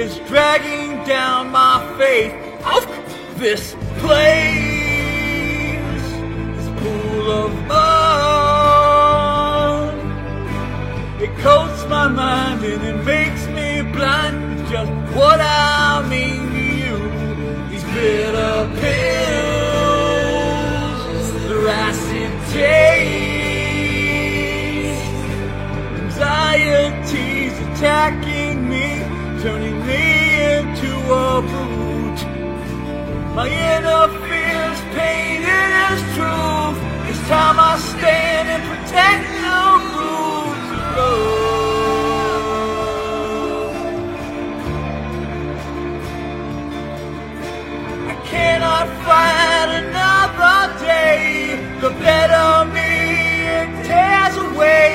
is 0.00 0.10
dragging 0.30 1.04
down 1.04 1.50
my 1.50 1.74
faith. 1.98 2.32
Of 2.74 2.82
this 3.38 3.76
place, 3.98 4.54
this 6.56 6.68
pool 6.80 7.26
of 7.42 7.52
mud. 7.68 7.86
It 11.20 11.32
coats 11.46 11.80
my 11.96 12.08
mind 12.08 12.64
and 12.64 12.82
it 12.92 12.98
makes 13.04 13.42
me 13.58 13.68
blind 13.94 14.36
with 14.48 14.70
just 14.70 14.92
what 15.14 15.38
I 15.38 16.02
mean 16.08 16.42
to 16.56 16.64
you. 16.82 16.96
These 17.68 17.86
bitter 17.94 18.56
pills, 18.80 19.96
their 21.48 21.68
acid 21.86 22.32
taste, 22.54 23.05
attacking 27.76 28.66
me, 28.70 29.04
turning 29.42 29.78
me 29.86 30.04
into 30.56 30.92
a 31.12 31.42
brute. 31.42 32.22
My 33.34 33.46
inner 33.48 34.08
fears 34.24 34.80
painted 34.96 35.70
as 35.84 36.00
truth. 36.16 36.78
It's 37.10 37.20
time 37.28 37.56
I 37.60 37.76
stand 37.76 38.48
and 38.54 38.62
protect 38.70 39.24
the 39.44 39.60
roots 39.92 40.68
of 40.72 40.84
love. 40.96 41.36
I 48.08 48.14
cannot 48.24 48.86
fight 49.04 49.68
another 49.84 50.58
day. 50.82 51.60
The 51.82 51.90
better 51.90 52.48
me 52.72 52.92
it 53.60 53.68
tears 53.84 54.36
away 54.48 54.88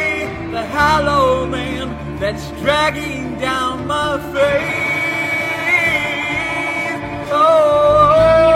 the 0.51 0.63
hollow 0.65 1.45
man 1.45 2.00
that's 2.21 2.51
dragging 2.61 3.39
down 3.39 3.87
my 3.87 4.19
faith. 4.31 4.91
Oh. 7.33 8.50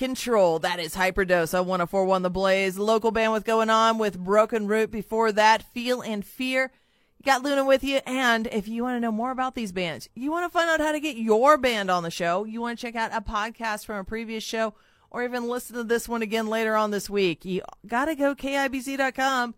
Control. 0.00 0.58
That 0.58 0.80
is 0.80 0.96
Hyperdose 0.96 1.52
on 1.52 1.66
1041 1.66 2.22
The 2.22 2.30
Blaze. 2.30 2.78
Local 2.78 3.12
bandwidth 3.12 3.44
going 3.44 3.68
on 3.68 3.98
with 3.98 4.18
Broken 4.18 4.66
Root. 4.66 4.90
Before 4.90 5.30
that, 5.30 5.62
Feel 5.62 6.00
and 6.00 6.24
Fear. 6.24 6.72
You 7.18 7.24
got 7.24 7.42
Luna 7.42 7.66
with 7.66 7.84
you. 7.84 8.00
And 8.06 8.46
if 8.46 8.66
you 8.66 8.82
want 8.82 8.96
to 8.96 9.00
know 9.00 9.12
more 9.12 9.30
about 9.30 9.54
these 9.54 9.72
bands, 9.72 10.08
you 10.14 10.30
want 10.30 10.50
to 10.50 10.58
find 10.58 10.70
out 10.70 10.80
how 10.80 10.92
to 10.92 11.00
get 11.00 11.18
your 11.18 11.58
band 11.58 11.90
on 11.90 12.02
the 12.02 12.10
show, 12.10 12.44
you 12.44 12.62
want 12.62 12.78
to 12.78 12.82
check 12.82 12.96
out 12.96 13.14
a 13.14 13.20
podcast 13.20 13.84
from 13.84 13.96
a 13.96 14.04
previous 14.04 14.42
show, 14.42 14.72
or 15.10 15.22
even 15.22 15.46
listen 15.46 15.76
to 15.76 15.84
this 15.84 16.08
one 16.08 16.22
again 16.22 16.46
later 16.46 16.76
on 16.76 16.92
this 16.92 17.10
week, 17.10 17.44
you 17.44 17.60
got 17.86 18.06
to 18.06 18.14
go 18.14 18.34
KIBZ.com, 18.34 19.54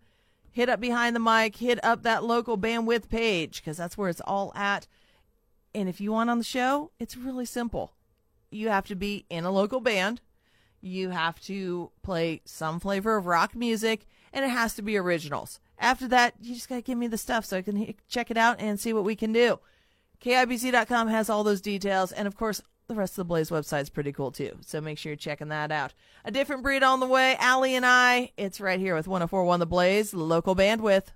hit 0.51 0.67
up 0.67 0.81
behind 0.81 1.15
the 1.15 1.21
mic, 1.21 1.55
hit 1.55 1.81
up 1.85 2.03
that 2.03 2.25
local 2.25 2.57
bandwidth 2.57 3.07
page, 3.07 3.61
because 3.61 3.77
that's 3.77 3.97
where 3.97 4.09
it's 4.09 4.21
all 4.27 4.51
at. 4.55 4.87
And 5.73 5.87
if 5.87 6.01
you 6.01 6.11
want 6.11 6.29
on 6.29 6.37
the 6.37 6.43
show, 6.43 6.91
it's 6.99 7.15
really 7.15 7.45
simple. 7.45 7.93
You 8.51 8.67
have 8.67 8.85
to 8.87 8.95
be 8.95 9.25
in 9.29 9.45
a 9.45 9.51
local 9.51 9.79
band. 9.79 10.19
You 10.85 11.11
have 11.11 11.39
to 11.43 11.91
play 12.01 12.41
some 12.43 12.81
flavor 12.81 13.15
of 13.15 13.25
rock 13.25 13.55
music, 13.55 14.05
and 14.33 14.43
it 14.43 14.49
has 14.49 14.73
to 14.75 14.81
be 14.81 14.97
originals. 14.97 15.61
After 15.79 16.09
that, 16.09 16.33
you 16.41 16.55
just 16.55 16.67
got 16.67 16.75
to 16.75 16.81
give 16.81 16.97
me 16.97 17.07
the 17.07 17.17
stuff 17.17 17.45
so 17.45 17.57
I 17.57 17.61
can 17.61 17.93
check 18.09 18.29
it 18.29 18.35
out 18.35 18.59
and 18.59 18.77
see 18.77 18.91
what 18.91 19.05
we 19.05 19.15
can 19.15 19.31
do. 19.31 19.59
KIBZ.com 20.21 21.07
has 21.07 21.29
all 21.29 21.45
those 21.45 21.61
details. 21.61 22.11
And 22.11 22.27
of 22.27 22.35
course, 22.35 22.61
the 22.87 22.95
rest 22.95 23.13
of 23.13 23.17
the 23.17 23.23
Blaze 23.25 23.49
website 23.49 23.83
is 23.83 23.89
pretty 23.89 24.11
cool 24.11 24.31
too. 24.31 24.57
So 24.59 24.81
make 24.81 24.97
sure 24.97 25.11
you're 25.11 25.17
checking 25.17 25.47
that 25.47 25.71
out. 25.71 25.93
A 26.25 26.31
different 26.31 26.63
breed 26.63 26.83
on 26.83 26.99
the 26.99 27.07
way. 27.07 27.37
Allie 27.39 27.75
and 27.75 27.85
I. 27.85 28.31
It's 28.35 28.59
right 28.59 28.79
here 28.79 28.93
with 28.93 29.07
1041 29.07 29.61
The 29.61 29.65
Blaze, 29.65 30.13
local 30.13 30.53
bandwidth. 30.53 31.07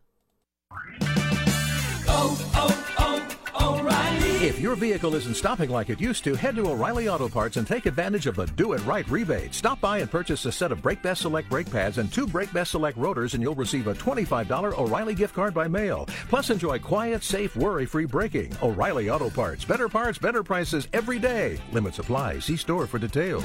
If 4.58 4.64
your 4.64 4.76
vehicle 4.76 5.14
isn't 5.14 5.36
stopping 5.36 5.70
like 5.70 5.92
it 5.92 6.02
used 6.02 6.24
to, 6.24 6.34
head 6.34 6.56
to 6.56 6.72
O'Reilly 6.72 7.08
Auto 7.08 7.30
Parts 7.30 7.58
and 7.58 7.68
take 7.68 7.86
advantage 7.86 8.26
of 8.26 8.36
the 8.36 8.48
Do 8.48 8.74
It 8.74 8.84
Right 8.88 9.08
rebate. 9.08 9.54
Stop 9.54 9.80
by 9.80 10.00
and 10.00 10.10
purchase 10.10 10.44
a 10.46 10.52
set 10.52 10.72
of 10.72 10.82
Brake 10.82 11.04
Best 11.04 11.22
Select 11.22 11.48
brake 11.48 11.72
pads 11.72 12.00
and 12.00 12.12
two 12.12 12.26
Brake 12.26 12.52
Best 12.52 12.72
Select 12.72 12.98
rotors, 12.98 13.36
and 13.36 13.44
you'll 13.44 13.54
receive 13.54 13.86
a 13.86 13.94
$25 13.94 14.76
O'Reilly 14.76 15.14
gift 15.14 15.36
card 15.36 15.54
by 15.54 15.68
mail. 15.68 16.08
Plus, 16.28 16.50
enjoy 16.50 16.80
quiet, 16.80 17.24
safe, 17.24 17.56
worry-free 17.56 18.06
braking. 18.06 18.52
O'Reilly 18.64 19.12
Auto 19.12 19.30
Parts. 19.30 19.64
Better 19.64 19.88
parts, 19.88 20.18
better 20.18 20.42
prices 20.42 20.88
every 20.92 21.20
day. 21.20 21.60
Limit 21.72 21.94
supply. 21.94 22.40
See 22.40 22.58
store 22.58 22.88
for 22.88 22.98
details. 22.98 23.44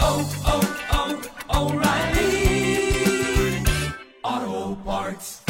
Oh, 0.00 0.26
oh, 0.44 1.22
oh, 1.54 1.70
O'Reilly 4.24 4.74
Auto 4.74 4.74
Parts. 4.82 5.47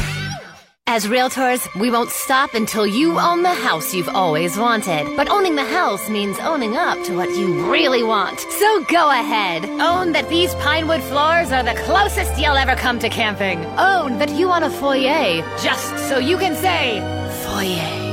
As 0.90 1.06
realtors, 1.06 1.68
we 1.78 1.90
won't 1.90 2.08
stop 2.08 2.54
until 2.54 2.86
you 2.86 3.20
own 3.20 3.42
the 3.42 3.52
house 3.52 3.92
you've 3.92 4.08
always 4.08 4.56
wanted. 4.56 5.14
But 5.18 5.28
owning 5.28 5.54
the 5.54 5.62
house 5.66 6.08
means 6.08 6.38
owning 6.38 6.78
up 6.78 6.96
to 7.04 7.14
what 7.14 7.28
you 7.36 7.70
really 7.70 8.02
want. 8.02 8.40
So 8.40 8.84
go 8.84 9.10
ahead. 9.10 9.66
Own 9.66 10.12
that 10.12 10.30
these 10.30 10.54
pinewood 10.54 11.02
floors 11.02 11.52
are 11.52 11.62
the 11.62 11.78
closest 11.82 12.40
you'll 12.40 12.56
ever 12.56 12.74
come 12.74 12.98
to 13.00 13.10
camping. 13.10 13.62
Own 13.78 14.18
that 14.18 14.30
you 14.30 14.48
want 14.48 14.64
a 14.64 14.70
foyer 14.70 15.42
just 15.62 16.08
so 16.08 16.16
you 16.18 16.38
can 16.38 16.56
say, 16.56 17.00
foyer. 17.44 18.07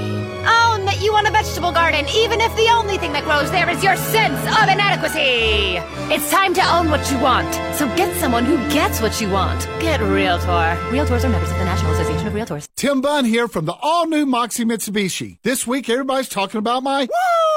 You 1.06 1.14
want 1.14 1.28
a 1.28 1.32
vegetable 1.32 1.72
garden, 1.72 2.03
even 2.16 2.41
if 2.41 2.56
the 2.56 2.68
only 2.70 2.97
thing 2.97 3.14
that 3.14 3.26
grows 3.26 3.51
there 3.51 3.70
is 3.70 3.84
your 3.84 3.95
sense 3.95 4.39
of 4.60 4.68
inadequacy. 4.68 5.78
It's 6.12 6.32
time 6.32 6.56
to 6.56 6.66
own 6.76 6.89
what 6.89 7.12
you 7.12 7.20
want. 7.20 7.53
So 7.76 7.86
get 7.95 8.12
someone 8.18 8.43
who 8.43 8.58
gets 8.74 8.99
what 9.01 9.22
you 9.22 9.30
want. 9.30 9.68
Get 9.80 10.01
Realtor. 10.01 10.82
Realtors 10.89 11.24
are 11.24 11.30
members 11.30 11.51
of 11.51 11.60
the 11.60 11.66
National 11.66 11.91
Association 11.91 12.26
of 12.26 12.34
Realtors. 12.34 12.68
Tim 12.76 13.01
Bunn 13.01 13.24
here 13.24 13.47
from 13.47 13.66
the 13.66 13.76
all 13.84 14.08
new 14.08 14.26
Moxie 14.26 14.66
Mitsubishi. 14.66 15.38
This 15.43 15.68
week, 15.68 15.88
everybody's 15.89 16.28
talking 16.28 16.58
about 16.58 16.82
my 16.82 17.01
Woo! 17.01 17.55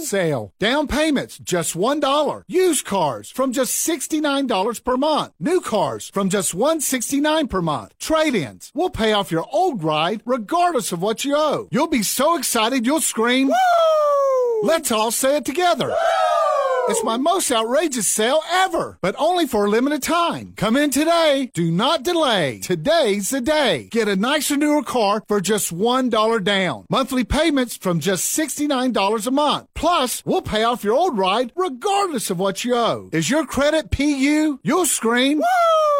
Sale. 0.00 0.52
Down 0.58 0.86
payments, 0.86 1.38
just 1.38 1.76
$1. 1.76 2.44
Used 2.48 2.84
cars 2.86 3.30
from 3.30 3.52
just 3.52 3.72
$69 3.88 4.84
per 4.84 4.96
month. 4.96 5.32
New 5.40 5.60
cars 5.60 6.10
from 6.12 6.28
just 6.28 6.54
169 6.54 7.48
per 7.48 7.62
month. 7.62 7.98
Trade 7.98 8.34
ins. 8.34 8.70
We'll 8.74 8.90
pay 8.90 9.12
off 9.12 9.30
your 9.30 9.46
old 9.52 9.82
ride 9.82 10.22
regardless 10.24 10.92
of 10.92 11.02
what 11.02 11.24
you 11.24 11.34
owe. 11.36 11.68
You'll 11.70 11.86
be 11.86 12.02
so 12.02 12.36
excited 12.36 12.86
you'll 12.86 13.00
scream, 13.00 13.48
Woo! 13.48 14.62
Let's 14.62 14.90
all 14.90 15.10
say 15.10 15.36
it 15.36 15.44
together. 15.44 15.94
It's 16.86 17.02
my 17.02 17.16
most 17.16 17.50
outrageous 17.50 18.06
sale 18.06 18.40
ever, 18.50 18.98
but 19.00 19.14
only 19.18 19.46
for 19.46 19.64
a 19.64 19.70
limited 19.70 20.02
time. 20.02 20.52
Come 20.56 20.76
in 20.76 20.90
today. 20.90 21.50
Do 21.54 21.70
not 21.70 22.02
delay. 22.02 22.58
Today's 22.60 23.30
the 23.30 23.40
day. 23.40 23.88
Get 23.90 24.06
a 24.06 24.16
nicer 24.16 24.56
newer 24.58 24.82
car 24.82 25.22
for 25.26 25.40
just 25.40 25.74
$1 25.74 26.44
down. 26.44 26.84
Monthly 26.90 27.24
payments 27.24 27.78
from 27.78 28.00
just 28.00 28.38
$69 28.38 29.26
a 29.26 29.30
month. 29.30 29.68
Plus, 29.74 30.22
we'll 30.26 30.42
pay 30.42 30.62
off 30.62 30.84
your 30.84 30.94
old 30.94 31.16
ride 31.16 31.52
regardless 31.56 32.28
of 32.28 32.38
what 32.38 32.64
you 32.64 32.74
owe. 32.74 33.08
Is 33.12 33.30
your 33.30 33.46
credit 33.46 33.90
PU? 33.90 34.60
You'll 34.62 34.86
scream, 34.86 35.38
Woo! 35.38 35.93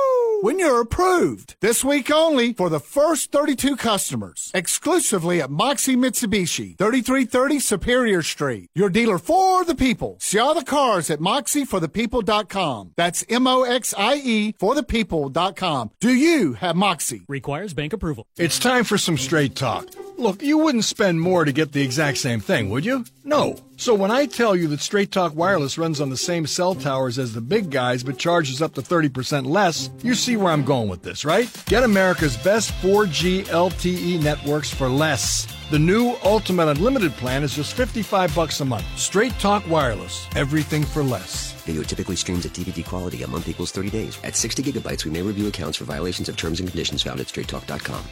When 0.45 0.59
you're 0.59 0.83
approved. 0.83 1.57
This 1.63 1.83
week 1.83 2.11
only 2.11 2.53
for 2.53 2.69
the 2.69 2.79
first 2.79 3.33
32 3.33 3.77
customers. 3.77 4.51
Exclusively 4.53 5.41
at 5.41 5.51
Moxie 5.51 5.97
Mitsubishi, 5.97 6.77
3330 6.77 7.59
Superior 7.59 8.21
Street. 8.21 8.69
Your 8.75 8.91
dealer 8.91 9.17
for 9.17 9.65
the 9.65 9.75
people. 9.75 10.19
See 10.21 10.39
all 10.39 10.53
the 10.53 10.63
cars 10.63 11.09
at 11.09 11.19
moxieforthepeople.com. 11.19 12.93
That's 12.95 13.25
M-O-X-I-E 13.27 14.53
for 14.59 14.75
the 14.75 14.83
people.com. 14.83 15.93
Do 15.99 16.13
you 16.13 16.53
have 16.53 16.77
Moxie? 16.77 17.25
Requires 17.27 17.73
bank 17.73 17.95
approval. 17.95 18.27
It's 18.37 18.59
time 18.59 18.85
for 18.85 18.99
some 18.99 19.17
straight 19.17 19.57
talk. 19.57 19.87
Look, 20.17 20.43
you 20.43 20.59
wouldn't 20.59 20.85
spend 20.85 21.21
more 21.21 21.45
to 21.45 21.53
get 21.53 21.73
the 21.73 21.83
exact 21.83 22.19
same 22.19 22.39
thing, 22.39 22.71
would 22.71 22.85
you? 22.85 23.05
No. 23.25 23.57
So 23.77 23.95
when 23.95 24.13
I 24.13 24.27
tell 24.27 24.55
you 24.55 24.69
that 24.69 24.81
Straight 24.81 25.11
Talk 25.11 25.35
Wireless 25.35 25.77
runs 25.77 26.01
on 26.01 26.09
the 26.09 26.17
same 26.17 26.47
cell 26.47 26.75
towers 26.77 27.19
as 27.19 27.33
the 27.35 27.41
big 27.41 27.71
guys 27.71 28.05
but 28.05 28.17
charges 28.17 28.63
up 28.63 28.75
to 28.75 28.81
30% 28.83 29.47
less, 29.47 29.91
you 30.03 30.15
see 30.15 30.37
where 30.37 30.53
I'm 30.53 30.65
going 30.65 30.89
with 30.89 31.03
this, 31.03 31.25
right? 31.25 31.51
Get 31.67 31.83
America's 31.83 32.37
best 32.37 32.71
4G 32.75 33.47
LTE 33.47 34.23
networks 34.23 34.71
for 34.73 34.89
less. 34.89 35.47
The 35.71 35.79
new 35.81 36.15
Ultimate 36.25 36.69
Unlimited 36.69 37.13
plan 37.13 37.43
is 37.43 37.57
just 37.57 37.75
55 37.75 38.35
bucks 38.37 38.61
a 38.61 38.65
month. 38.65 38.87
Straight 38.97 39.33
Talk 39.41 39.69
Wireless. 39.69 40.29
Everything 40.37 40.85
for 40.85 41.03
less. 41.03 41.53
Video 41.65 41.83
typically 41.83 42.17
streams 42.17 42.47
at 42.47 42.53
DVD 42.53 42.85
quality. 42.85 43.23
A 43.25 43.27
month 43.27 43.49
equals 43.49 43.73
30 43.73 43.91
days. 43.91 44.19
At 44.23 44.37
60 44.37 44.63
gigabytes, 44.63 45.05
we 45.05 45.11
may 45.11 45.23
review 45.23 45.49
accounts 45.49 45.79
for 45.79 45.85
violations 45.85 46.29
of 46.29 46.37
terms 46.37 46.61
and 46.61 46.69
conditions 46.69 47.03
found 47.03 47.19
at 47.21 47.27
straighttalk.com. 47.27 48.05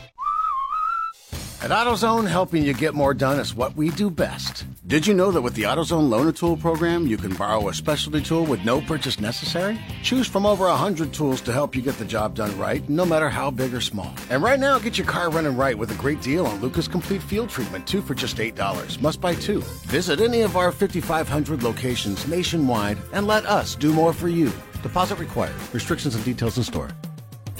At 1.63 1.71
AutoZone, 1.71 2.27
helping 2.27 2.65
you 2.65 2.75
get 2.75 2.93
more 2.93 3.15
done 3.15 3.39
is 3.39 3.55
what 3.55 3.77
we 3.77 3.91
do 3.91 4.11
best. 4.11 4.65
Did 4.89 5.07
you 5.07 5.15
know 5.15 5.31
that 5.31 5.43
with 5.43 5.55
the 5.55 5.63
AutoZone 5.63 6.11
Loaner 6.11 6.35
Tool 6.35 6.57
program, 6.57 7.07
you 7.07 7.17
can 7.17 7.35
borrow 7.35 7.69
a 7.69 7.73
specialty 7.73 8.21
tool 8.21 8.45
with 8.45 8.65
no 8.65 8.81
purchase 8.81 9.21
necessary? 9.21 9.81
Choose 10.03 10.27
from 10.27 10.45
over 10.45 10.65
100 10.65 11.13
tools 11.13 11.41
to 11.43 11.53
help 11.53 11.77
you 11.77 11.81
get 11.81 11.97
the 11.99 12.05
job 12.05 12.35
done 12.35 12.59
right, 12.59 12.87
no 12.89 13.05
matter 13.05 13.29
how 13.29 13.49
big 13.49 13.73
or 13.73 13.81
small. 13.81 14.13
And 14.29 14.43
right 14.43 14.59
now, 14.59 14.81
get 14.81 14.99
your 14.99 15.07
car 15.07 15.31
running 15.31 15.57
right 15.57 15.79
with 15.79 15.93
a 15.93 15.95
great 15.95 16.21
deal 16.21 16.47
on 16.47 16.61
Lucas 16.61 16.89
Complete 16.89 17.23
Fuel 17.23 17.47
Treatment, 17.47 17.87
two 17.87 18.03
for 18.03 18.17
just 18.17 18.39
$8. 18.39 19.01
Must 19.01 19.21
buy 19.21 19.37
two. 19.37 19.61
Visit 19.87 20.21
any 20.21 20.41
of 20.41 20.57
our 20.57 20.73
5,500 20.73 21.63
locations 21.63 22.27
nationwide 22.27 22.99
and 23.13 23.29
let 23.29 23.47
us 23.47 23.77
do 23.77 23.93
more 23.93 24.13
for 24.13 24.27
you. 24.27 24.51
Deposit 24.83 25.21
required. 25.21 25.55
Restrictions 25.73 26.17
and 26.17 26.25
details 26.25 26.57
in 26.57 26.65
store. 26.65 26.91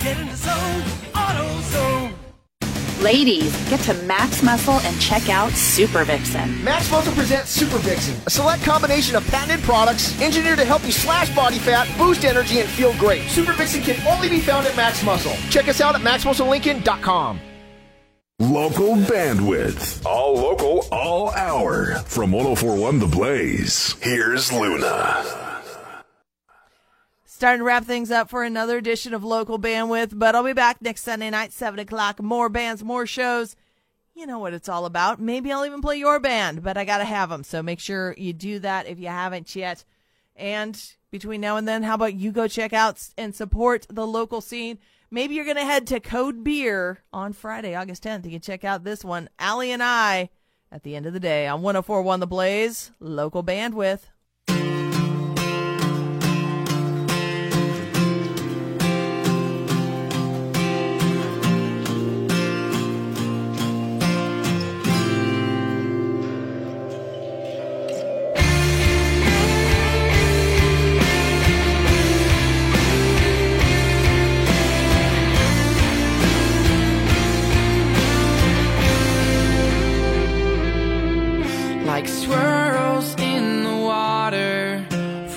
Get 0.01 0.19
in 0.19 0.27
the 0.27 0.35
zone. 0.35 1.12
Ladies, 3.03 3.53
get 3.69 3.81
to 3.81 3.95
Max 4.05 4.45
Muscle 4.45 4.79
and 4.81 5.01
check 5.01 5.29
out 5.29 5.51
Super 5.51 6.05
Vixen. 6.05 6.63
Max 6.63 6.89
Muscle 6.89 7.13
presents 7.15 7.51
Super 7.51 7.79
Vixen, 7.79 8.17
a 8.27 8.31
select 8.31 8.63
combination 8.63 9.17
of 9.17 9.27
patented 9.27 9.65
products 9.65 10.21
engineered 10.23 10.59
to 10.59 10.65
help 10.65 10.85
you 10.85 10.93
slash 10.93 11.35
body 11.35 11.59
fat, 11.59 11.89
boost 11.99 12.25
energy, 12.25 12.61
and 12.61 12.69
feel 12.69 12.93
great. 12.99 13.29
Super 13.29 13.55
Vixen 13.55 13.83
can 13.83 14.01
only 14.07 14.29
be 14.29 14.39
found 14.39 14.69
at 14.69 14.77
Max 14.77 15.03
Muscle. 15.03 15.33
Check 15.51 15.67
us 15.67 15.81
out 15.81 15.97
at 15.97 16.01
maxmusclelincoln.com. 16.03 17.41
Local 18.39 18.95
bandwidth. 18.95 20.07
All 20.07 20.35
local, 20.35 20.87
all 20.93 21.31
hour. 21.33 21.97
From 22.07 22.31
1041 22.31 23.01
The 23.01 23.07
Blaze, 23.09 23.97
here's 24.01 24.53
Luna. 24.53 25.52
Starting 27.43 27.59
to 27.59 27.65
wrap 27.65 27.83
things 27.83 28.13
up 28.13 28.31
for 28.31 28.45
another 28.45 28.79
edition 28.79 29.13
of 29.13 29.25
Local 29.25 29.59
Bandwidth, 29.59 30.17
but 30.17 30.37
I'll 30.37 30.45
be 30.45 30.53
back 30.53 30.81
next 30.81 31.03
Sunday 31.03 31.29
night, 31.29 31.53
7 31.53 31.81
o'clock. 31.81 32.23
More 32.23 32.49
bands, 32.49 32.85
more 32.85 33.05
shows. 33.05 33.57
You 34.15 34.27
know 34.27 34.39
what 34.39 34.55
it's 34.55 34.69
all 34.69 34.87
about. 34.87 35.21
Maybe 35.21 35.51
I'll 35.51 35.67
even 35.67 35.83
play 35.83 35.97
your 35.97 36.21
band, 36.21 36.63
but 36.63 36.77
I 36.77 36.85
got 36.85 36.99
to 36.99 37.05
have 37.05 37.31
them. 37.31 37.43
So 37.43 37.61
make 37.61 37.81
sure 37.81 38.15
you 38.17 38.33
do 38.33 38.61
that 38.61 38.87
if 38.87 39.01
you 39.01 39.09
haven't 39.09 39.57
yet. 39.57 39.85
And 40.37 40.81
between 41.11 41.41
now 41.41 41.57
and 41.57 41.67
then, 41.67 41.83
how 41.83 41.95
about 41.95 42.15
you 42.15 42.31
go 42.31 42.47
check 42.47 42.73
out 42.73 43.09
and 43.19 43.35
support 43.35 43.89
the 43.91 44.07
local 44.07 44.41
scene? 44.41 44.79
Maybe 45.11 45.35
you're 45.35 45.45
going 45.45 45.57
to 45.57 45.65
head 45.65 45.89
to 45.89 45.99
Code 45.99 46.45
Beer 46.45 47.03
on 47.13 47.33
Friday, 47.33 47.75
August 47.75 48.05
10th. 48.05 48.25
You 48.25 48.31
can 48.31 48.41
check 48.41 48.63
out 48.63 48.85
this 48.85 49.05
one, 49.05 49.29
Allie 49.41 49.73
and 49.73 49.83
I, 49.83 50.31
at 50.71 50.85
the 50.85 50.95
end 50.95 51.07
of 51.07 51.13
the 51.13 51.19
day 51.19 51.49
on 51.49 51.61
1041 51.61 52.21
The 52.21 52.27
Blaze, 52.29 52.93
local 53.01 53.43
bandwidth. 53.43 54.12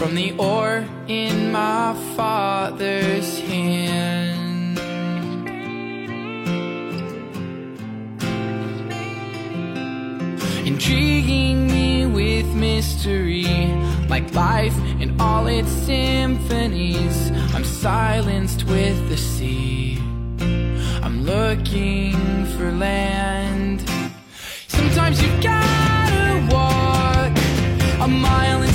from 0.06 0.14
the 0.14 0.34
ore 0.38 0.86
in 1.08 1.52
my 1.52 1.96
father's 2.16 3.40
hand. 3.40 4.78
Intriguing 10.64 11.66
me 11.66 12.06
with 12.06 12.46
mystery, 12.54 13.48
like 14.08 14.32
life 14.36 14.78
and 15.02 15.20
all 15.20 15.48
its 15.48 15.72
symphonies. 15.72 17.32
I'm 17.56 17.64
silenced 17.64 18.66
with 18.66 19.10
the 19.10 19.18
sea. 19.18 19.98
I'm 21.02 21.26
looking 21.26 22.46
for 22.58 22.72
land. 22.72 23.82
Sometimes 24.68 25.20
you've 25.20 25.42
gotta 25.42 26.48
walk 26.54 27.36
a 28.02 28.08
mile 28.08 28.75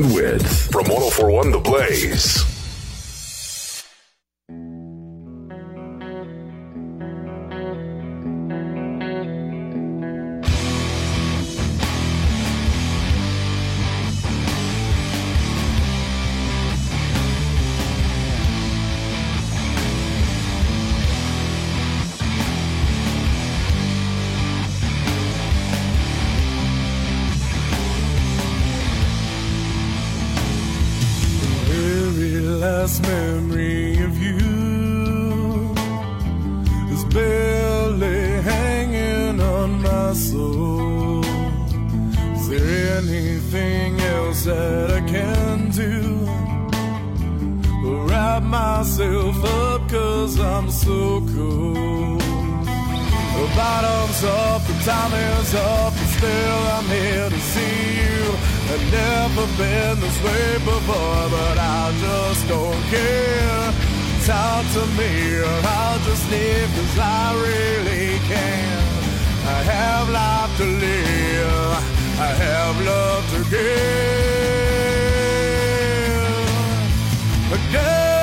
Bandwidth. 0.00 0.70
From 0.70 0.84
1041 0.88 1.52
The 1.52 1.58
Blaze. 1.58 2.49
I 45.00 45.02
can 45.08 45.70
do? 45.70 46.26
Wrap 48.06 48.42
myself 48.42 49.42
up 49.44 49.88
cause 49.88 50.38
I'm 50.38 50.70
so 50.70 51.22
cold. 51.34 52.20
The 52.20 53.46
bottom's 53.56 54.22
up, 54.24 54.60
the 54.68 54.76
time 54.84 55.14
is 55.14 55.54
up, 55.54 55.94
and 55.96 56.10
still 56.18 56.60
I'm 56.76 56.84
here 56.84 57.30
to 57.30 57.40
see 57.52 57.76
you. 58.02 58.20
I've 58.72 58.86
never 58.92 59.44
been 59.56 60.00
this 60.04 60.18
way 60.22 60.52
before, 60.70 61.24
but 61.36 61.56
I 61.56 61.82
just 62.04 62.46
don't 62.48 62.82
care. 62.96 63.72
Talk 64.26 64.64
to 64.76 64.84
me, 65.00 65.38
or 65.38 65.60
I'll 65.78 66.00
just 66.00 66.30
leave, 66.30 66.68
cause 66.76 66.98
I 66.98 67.24
really 67.48 68.18
can. 68.28 68.80
I 69.56 69.58
have 69.74 70.10
life 70.10 70.52
to 70.58 70.66
live, 70.84 71.72
I 72.20 72.30
have 72.44 72.74
love 72.84 73.24
to 73.32 73.50
give. 73.50 74.69
I 77.68 78.19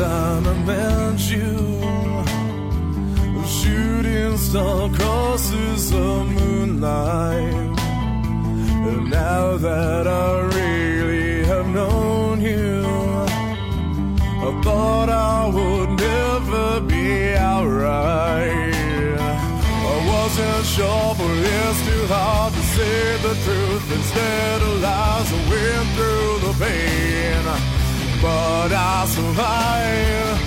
I 0.00 0.40
met 0.66 1.20
you, 1.30 1.54
shooting 3.46 4.36
star 4.36 4.88
crosses 4.90 5.90
the 5.92 6.24
moonlight. 6.24 7.78
And 8.88 9.08
now 9.08 9.56
that 9.56 10.08
I 10.08 10.40
really 10.58 11.44
have 11.44 11.68
known 11.68 12.40
you, 12.40 12.82
I 14.48 14.60
thought 14.64 15.10
I 15.10 15.46
would 15.46 15.90
never 15.90 16.80
be 16.80 17.36
alright. 17.36 18.74
I 19.92 19.96
wasn't 20.08 20.66
sure, 20.66 21.14
but 21.14 21.36
it's 21.38 21.86
too 21.86 22.06
hard 22.08 22.52
to 22.52 22.62
say 22.74 23.16
the 23.22 23.34
truth. 23.44 23.92
Instead 23.92 24.62
of 24.62 24.80
lies, 24.82 25.32
I 25.32 25.40
went 25.50 25.88
through 25.94 26.48
the 26.48 26.64
pain 26.64 27.73
but 28.24 28.72
I 28.72 29.04
survive. 29.16 30.38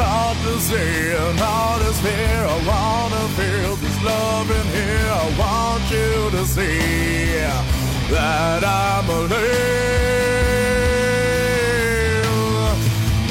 Hard 0.00 0.36
to 0.46 0.54
say 0.68 0.92
and 1.24 1.38
hard 1.38 1.82
as 1.90 1.98
fear. 2.04 2.38
I 2.54 2.58
wanna 2.72 3.24
feel 3.38 3.72
this 3.84 3.98
love 4.10 4.48
in 4.58 4.66
here. 4.78 5.08
I 5.22 5.26
want 5.42 5.84
you 5.96 6.12
to 6.36 6.42
see 6.54 6.78
that 8.14 8.62
I'm 8.64 9.06
alive. 9.18 9.56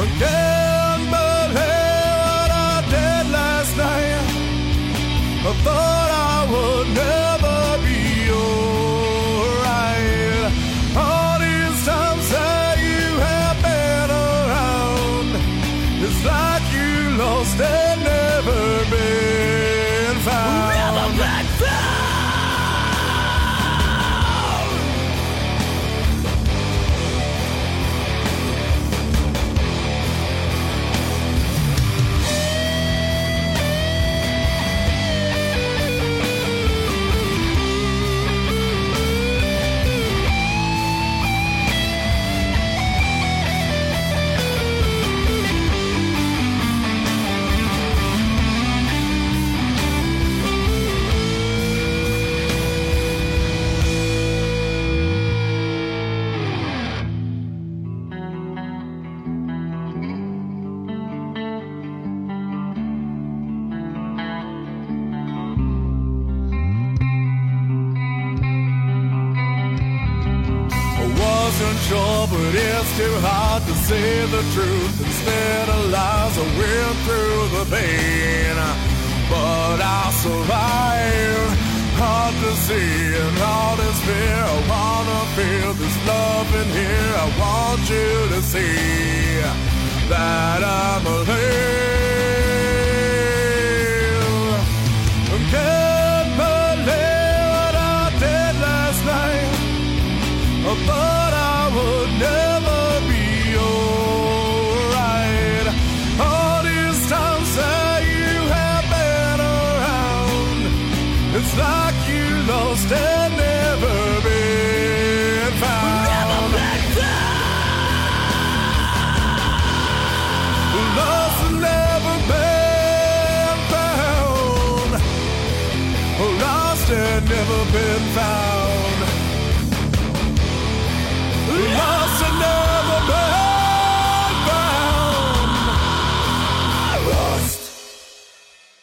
I 0.03 0.07
can't 0.21 1.05
believe 1.15 1.55
what 1.59 2.49
I 2.69 2.75
did 2.93 3.25
last 3.39 3.73
night. 3.85 4.25
I 5.49 5.51
thought 5.65 6.09
I 6.31 6.37
would 6.51 6.87
never 6.99 7.24